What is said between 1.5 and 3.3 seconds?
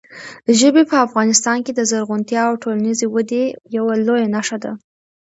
کې د زرغونتیا او ټولنیزې